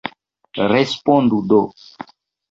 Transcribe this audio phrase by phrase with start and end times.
[0.71, 1.61] Respondu do!